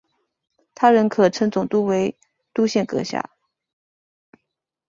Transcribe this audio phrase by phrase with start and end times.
[0.73, 2.17] 他人可称总督为
[2.55, 3.29] 督宪阁下。